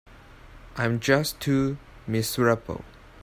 I'm 0.77 0.99
just 0.99 1.39
too 1.39 1.77
miserable. 2.07 2.83